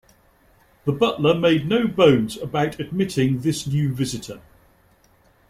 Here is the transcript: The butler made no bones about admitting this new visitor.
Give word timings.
The 0.85 0.93
butler 0.93 1.35
made 1.35 1.67
no 1.69 1.87
bones 1.87 2.35
about 2.35 2.79
admitting 2.79 3.41
this 3.41 3.67
new 3.67 3.93
visitor. 3.93 4.41